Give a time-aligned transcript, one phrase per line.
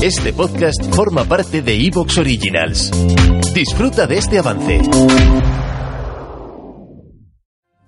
[0.00, 2.92] Este podcast forma parte de Evox Originals.
[3.52, 4.80] Disfruta de este avance.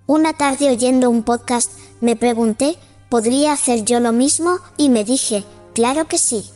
[0.09, 1.71] Una tarde oyendo un podcast,
[2.01, 2.77] me pregunté,
[3.09, 4.59] ¿podría hacer yo lo mismo?
[4.77, 6.51] Y me dije, claro que sí.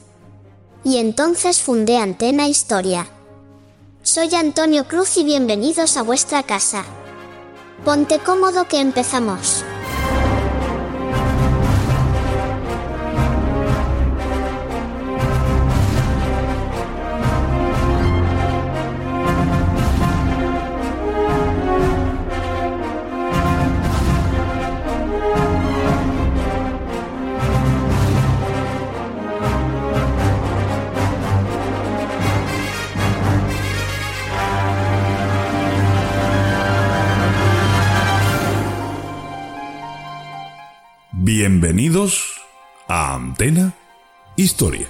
[0.83, 3.07] Y entonces fundé Antena Historia.
[4.03, 6.85] Soy Antonio Cruz y bienvenidos a vuestra casa.
[7.85, 9.65] Ponte cómodo que empezamos.
[41.47, 42.41] Bienvenidos
[42.89, 43.77] a Antena
[44.35, 44.89] Historia.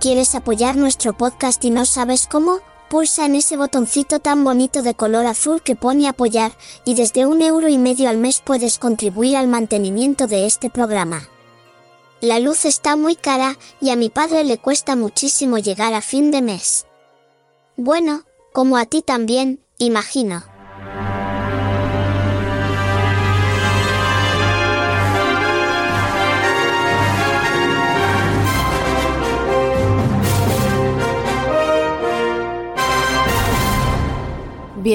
[0.00, 2.58] ¿Quieres apoyar nuestro podcast y no sabes cómo?
[2.88, 6.50] Pulsa en ese botoncito tan bonito de color azul que pone apoyar,
[6.84, 11.28] y desde un euro y medio al mes puedes contribuir al mantenimiento de este programa.
[12.20, 16.32] La luz está muy cara, y a mi padre le cuesta muchísimo llegar a fin
[16.32, 16.84] de mes.
[17.76, 20.49] Bueno, como a ti también, imagino.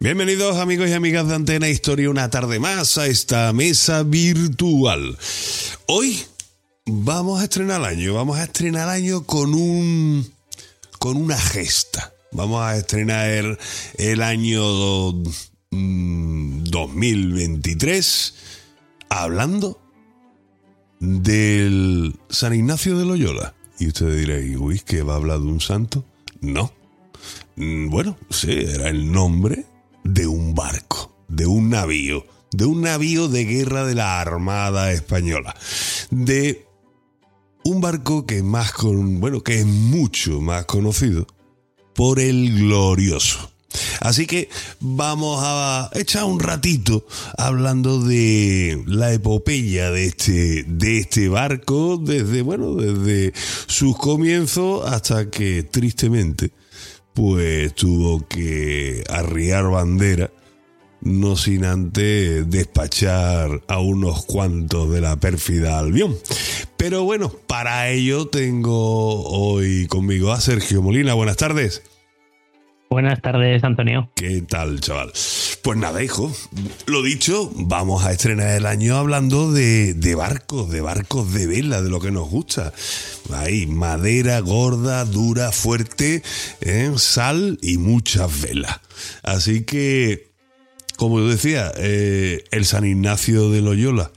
[0.00, 5.18] Bienvenidos amigos y amigas de Antena Historia una tarde más a esta mesa virtual.
[5.86, 6.24] Hoy
[6.86, 10.32] vamos a estrenar el año, vamos a estrenar el año con un
[10.98, 12.14] con una gesta.
[12.32, 13.58] Vamos a estrenar
[13.98, 15.12] el, año
[15.70, 16.37] mm,
[16.86, 18.34] 2023
[19.10, 19.80] hablando
[21.00, 23.54] del San Ignacio de Loyola.
[23.78, 26.04] Y ustedes diréis, uy, ¿que va a hablar de un santo?
[26.40, 26.72] No.
[27.56, 29.66] Mm, Bueno, sí, era el nombre
[30.04, 35.54] de un barco, de un navío, de un navío de guerra de la Armada Española,
[36.10, 36.66] de
[37.64, 41.26] un barco que más con, bueno, que es mucho más conocido
[41.94, 43.50] por el glorioso.
[44.00, 44.48] Así que
[44.80, 47.06] vamos a echar un ratito
[47.36, 53.32] hablando de la epopeya de este, de este barco desde, bueno, desde
[53.66, 56.52] sus comienzos hasta que tristemente
[57.18, 60.30] pues tuvo que arriar bandera,
[61.00, 66.16] no sin antes despachar a unos cuantos de la pérfida Albión.
[66.76, 71.14] Pero bueno, para ello tengo hoy conmigo a Sergio Molina.
[71.14, 71.82] Buenas tardes.
[72.90, 74.10] Buenas tardes, Antonio.
[74.14, 75.12] ¿Qué tal, chaval?
[75.62, 76.32] Pues nada, hijo.
[76.86, 81.82] Lo dicho, vamos a estrenar el año hablando de, de barcos, de barcos de vela,
[81.82, 82.72] de lo que nos gusta.
[83.32, 86.22] Ahí, madera gorda, dura, fuerte,
[86.62, 86.90] ¿eh?
[86.96, 88.80] sal y muchas velas.
[89.22, 90.30] Así que,
[90.96, 94.10] como yo decía, eh, el San Ignacio de Loyola.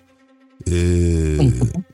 [0.65, 1.51] eh,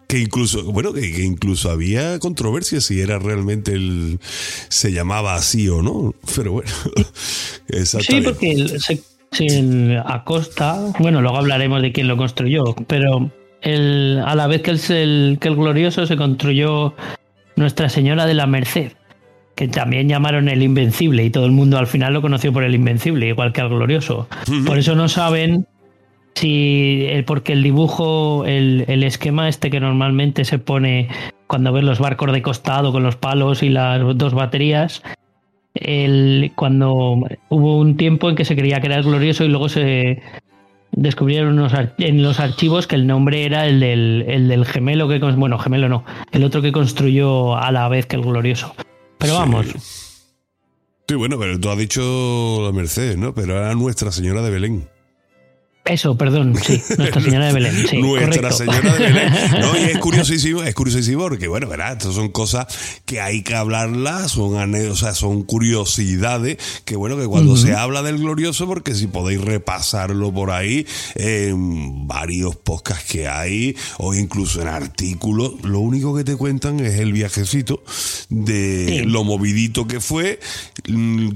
[0.08, 4.20] que incluso, bueno, que, que incluso había controversia si era realmente el.
[4.70, 6.14] se llamaba así o no.
[6.36, 6.70] Pero bueno.
[8.00, 8.80] Sí, porque el-
[9.40, 13.30] el Acosta, bueno, luego hablaremos de quién lo construyó, pero
[13.62, 16.94] el, a la vez que el- que el glorioso se construyó
[17.58, 18.94] Nuestra Señora de la Merced,
[19.56, 22.74] que también llamaron el Invencible y todo el mundo al final lo conoció por el
[22.76, 24.30] Invencible, igual que al glorioso.
[24.66, 25.68] Por eso no saben
[26.38, 31.10] si el, porque el dibujo, el, el, esquema este que normalmente se pone
[31.48, 35.02] cuando ves los barcos de costado con los palos y las dos baterías,
[35.74, 39.68] el, cuando hubo un tiempo en que se creía que era el glorioso y luego
[39.68, 40.22] se
[40.92, 41.60] descubrieron
[41.98, 45.90] en los archivos que el nombre era el del, el del gemelo que bueno gemelo
[45.90, 48.74] no el otro que construyó a la vez que el glorioso.
[49.18, 49.68] Pero vamos.
[51.08, 54.97] Sí bueno pero tú has dicho la Mercedes no pero era Nuestra Señora de Belén
[55.90, 57.88] eso, perdón, sí, Nuestra Señora de Belén.
[57.88, 59.34] Sí, Nuestra Señora de Belén.
[59.60, 62.68] No, y es curiosísimo, es curiosísimo porque, bueno, verás, estas son cosas
[63.06, 68.18] que hay que hablarlas, son anécdotas, son curiosidades, que bueno, que cuando se habla del
[68.18, 70.86] glorioso, porque si podéis repasarlo por ahí,
[71.16, 77.00] en varios podcasts que hay, o incluso en artículos, lo único que te cuentan es
[77.00, 77.84] el viajecito
[78.30, 80.40] de lo movidito que fue
[80.88, 81.30] mm,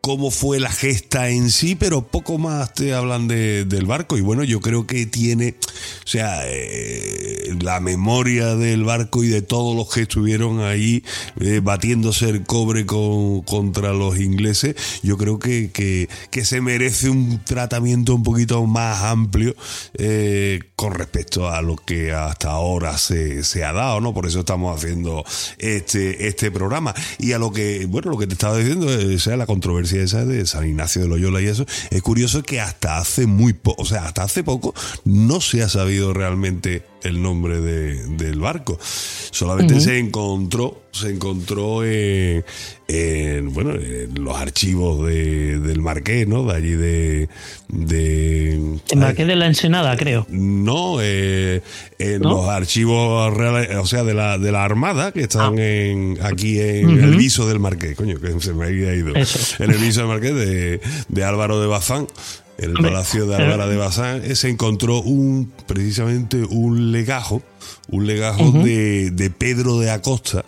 [0.00, 4.16] cómo fue la gesta en sí, pero poco más te hablan de, del barco.
[4.16, 5.56] Y bueno, yo creo que tiene,
[6.04, 11.04] o sea, eh, la memoria del barco y de todos los que estuvieron ahí
[11.40, 16.08] eh, batiéndose el cobre con, contra los ingleses, yo creo que, que,
[16.40, 19.54] se merece un tratamiento un poquito más amplio
[19.94, 24.14] eh, con respecto a lo que hasta ahora se, se, ha dado, ¿no?
[24.14, 25.22] Por eso estamos haciendo
[25.58, 26.94] este, este programa.
[27.18, 30.24] Y a lo que, bueno, lo que te estaba diciendo, o sea, la controversia esa
[30.24, 33.84] de San Ignacio de Loyola y eso, es curioso que hasta hace muy poco, o
[33.84, 38.78] sea, hasta hace poco no se ha sabido realmente el nombre de, del barco.
[39.30, 42.44] Solamente se encontró, se encontró en,
[43.52, 46.44] bueno, en los archivos de, del Marqués, ¿no?
[46.44, 47.28] De allí de...
[47.68, 50.26] de el Marqués de la Ensenada, creo.
[50.28, 51.62] No, eh,
[51.98, 55.62] en los archivos reales, o sea, de la, de la Armada, que están ah.
[55.62, 59.14] en, aquí en el viso del Marqués, coño, que se me había ido.
[59.14, 62.06] En el viso del Marqués de, de Álvaro de Bazán
[62.60, 67.42] en el Palacio de Álvaro de Bazán, se encontró un precisamente un legajo,
[67.88, 70.44] un legajo de, de, Pedro de Acosta,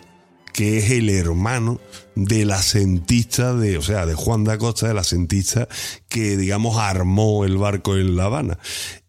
[0.53, 1.81] que es el hermano
[2.15, 5.67] del asentista de, o sea, de Juan de Acosta, del asentista
[6.07, 8.59] que, digamos, armó el barco en La Habana.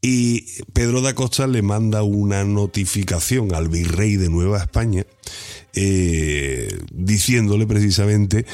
[0.01, 5.05] Y Pedro de Acosta le manda una notificación al virrey de Nueva España,
[5.75, 8.47] eh, diciéndole precisamente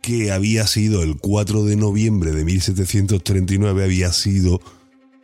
[0.00, 4.60] que había sido el 4 de noviembre de 1739, había sido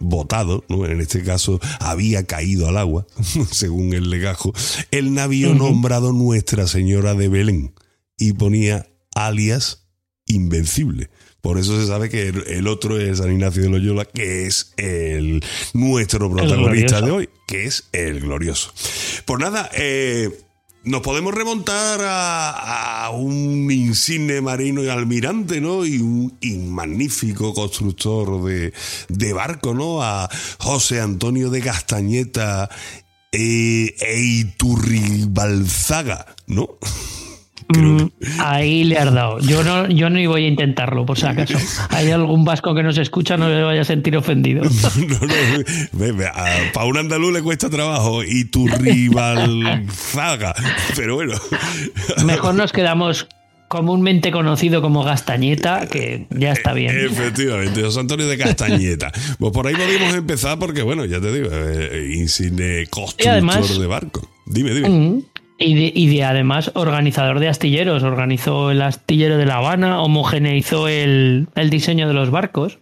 [0.00, 0.86] votado, ¿no?
[0.86, 3.06] en este caso había caído al agua,
[3.50, 4.52] según el legajo,
[4.90, 7.74] el navío nombrado Nuestra Señora de Belén
[8.16, 9.84] y ponía alias
[10.26, 11.08] Invencible.
[11.40, 15.42] Por eso se sabe que el, otro es San Ignacio de Loyola, que es el
[15.72, 18.72] nuestro protagonista de hoy, que es el glorioso.
[19.24, 20.30] Pues nada, eh,
[20.88, 25.84] nos podemos remontar a, un insigne marino y almirante, ¿no?
[25.84, 26.32] Y un,
[26.72, 28.72] magnífico constructor de,
[29.08, 30.02] de, barco, ¿no?
[30.02, 32.68] A José Antonio de Castañeta
[33.32, 36.78] e, e Iturribalzaga, ¿no?
[37.68, 38.04] Mm,
[38.38, 39.40] ahí le has dado.
[39.40, 41.58] Yo no, yo no voy a intentarlo, por si acaso.
[41.90, 44.62] Hay algún vasco que nos escucha, no le vaya a sentir ofendido.
[44.96, 46.14] no, no,
[46.72, 50.54] para un andaluz le cuesta trabajo y tu rival zaga.
[50.96, 51.34] Pero bueno.
[52.24, 53.28] Mejor nos quedamos
[53.68, 56.96] comúnmente conocido como Gastañeta, que ya está bien.
[56.98, 59.12] Efectivamente, José Antonio de Castañeta.
[59.38, 64.28] pues por ahí podríamos empezar porque, bueno, ya te digo, eh, insigne constructor de barco.
[64.46, 65.22] Dime, dime.
[65.60, 72.06] Y de, además organizador de astilleros, organizó el astillero de La Habana, homogeneizó el, diseño
[72.06, 72.78] de los barcos.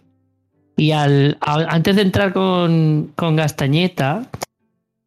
[0.75, 4.29] Y al, antes de entrar con, con, Gastañeta,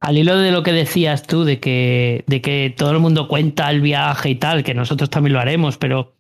[0.01, 3.71] al hilo de lo que decías tú, de que, de que todo el mundo cuenta
[3.71, 6.15] el viaje y tal, que nosotros también lo haremos, pero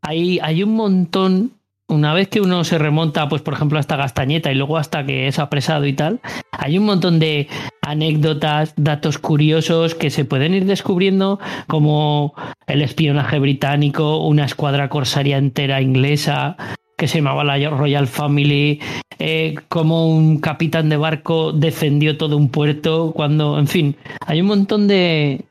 [0.00, 1.52] hay, hay un montón
[1.94, 5.28] una vez que uno se remonta, pues por ejemplo, hasta Gastañeta y luego hasta que
[5.28, 6.20] es apresado y tal,
[6.50, 7.48] hay un montón de
[7.82, 12.34] anécdotas, datos curiosos que se pueden ir descubriendo, como
[12.66, 16.56] el espionaje británico, una escuadra corsaria entera inglesa
[16.96, 18.80] que se llamaba la Royal Family,
[19.18, 23.96] eh, como un capitán de barco defendió todo un puerto, cuando, en fin,
[24.26, 25.44] hay un montón de,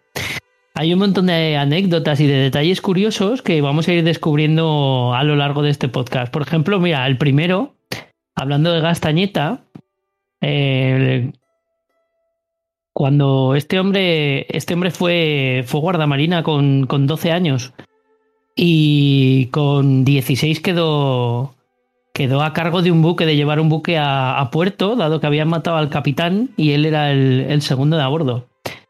[0.75, 5.23] hay un montón de anécdotas y de detalles curiosos que vamos a ir descubriendo a
[5.23, 6.33] lo largo de este podcast.
[6.33, 7.75] Por ejemplo, mira, el primero,
[8.35, 9.65] hablando de Gastañeta,
[12.91, 17.73] cuando este hombre, este hombre fue, fue guardamarina con, con 12 años
[18.55, 21.53] y con 16 quedó,
[22.15, 25.49] quedó a cargo de un buque, de llevar un buque a, puerto, dado que habían
[25.49, 28.47] matado al capitán y él era el segundo de a bordo.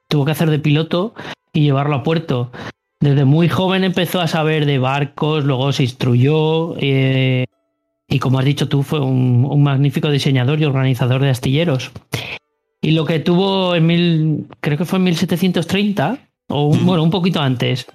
[0.07, 1.13] Tuvo que hacer de piloto
[1.53, 2.51] y llevarlo a puerto.
[2.99, 7.45] Desde muy joven empezó a saber de barcos, luego se instruyó eh,
[8.07, 11.91] y como has dicho tú, fue un, un magnífico diseñador y organizador de astilleros.
[12.81, 16.17] Y lo que tuvo en mil, creo que fue en 1730,
[16.49, 17.85] o un- bueno, un poquito antes,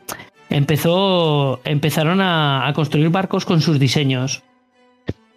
[0.50, 4.43] empezó, empezaron a, a construir barcos con sus diseños.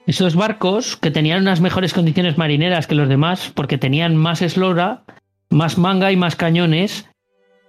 [0.08, 5.04] Esos barcos que tenían unas mejores condiciones marineras que los demás, porque tenían más eslora,
[5.50, 7.08] más manga y más cañones,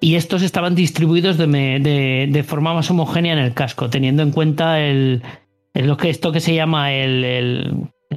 [0.03, 4.33] y estos estaban distribuidos de, de- de forma más homogénea en el casco, teniendo en
[4.33, 5.23] cuenta el,
[5.73, 7.75] el- lo que esto que se llama el, el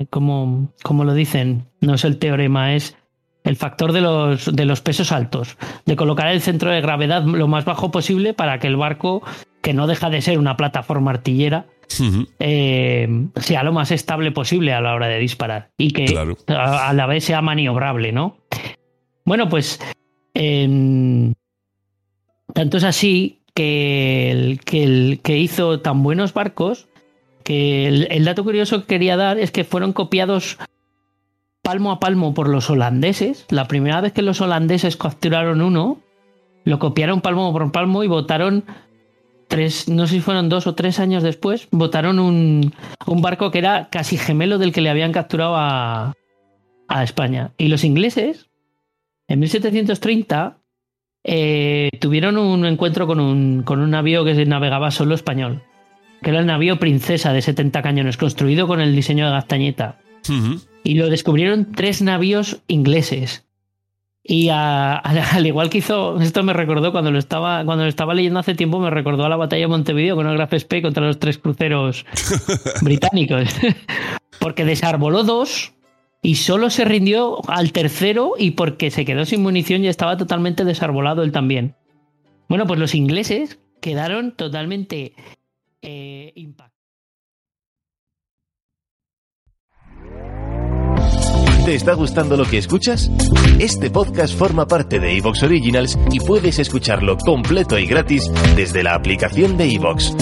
[0.10, 2.98] como, como lo dicen, no es el teorema, es
[3.46, 7.48] el factor de los, de los pesos altos, de colocar el centro de gravedad lo
[7.48, 9.22] más bajo posible para que el barco,
[9.62, 11.68] que no deja de ser una plataforma artillera,
[12.39, 16.36] eh, sea lo más estable posible a la hora de disparar y que Claro.
[16.48, 18.38] a, a la vez sea maniobrable, ¿no?
[19.24, 19.80] Bueno, pues
[20.34, 21.34] em,
[22.55, 26.88] tanto es así que el, que hizo tan buenos barcos
[27.43, 30.57] que el, el dato curioso que quería dar es que fueron copiados
[31.62, 33.45] palmo a palmo por los holandeses.
[33.50, 36.00] La primera vez que los holandeses capturaron uno,
[36.63, 38.63] lo copiaron palmo por palmo y votaron
[39.50, 42.74] tres, no sé si fueron dos o tres años después, votaron un,
[43.05, 46.13] un barco que era casi gemelo del que le habían capturado a,
[46.88, 47.51] a España.
[47.57, 48.47] Y los ingleses,
[49.27, 50.57] en 1730,
[51.27, 55.63] eh, tuvieron un encuentro con un, con un navío que se navegaba solo español,
[56.22, 59.98] que era el navío Princesa de 70 cañones, construido con el diseño de Gastañeta.
[60.84, 63.44] Y lo descubrieron tres navíos ingleses.
[64.27, 67.89] Y a- a- al igual que hizo, esto me recordó cuando lo estaba, cuando lo
[67.89, 70.82] estaba leyendo hace tiempo, me recordó a la batalla de Montevideo con el Graf Spee
[70.82, 72.05] contra los tres cruceros
[72.82, 73.44] británicos.
[74.39, 75.74] Porque desarboló dos
[76.25, 80.65] y solo se rindió al tercero y porque se quedó sin munición y estaba totalmente
[80.65, 81.75] desarbolado él también.
[82.50, 85.13] Bueno, pues los ingleses quedaron totalmente
[85.84, 86.74] eh, impactados.
[91.63, 93.12] ¿Te está gustando lo que escuchas?
[93.60, 98.96] Este podcast forma parte de Evox Originals y puedes escucharlo completo y gratis desde la
[98.96, 100.15] aplicación de Evox.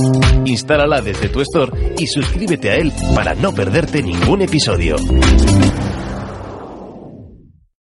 [0.45, 4.97] Instálala desde tu store y suscríbete a él para no perderte ningún episodio.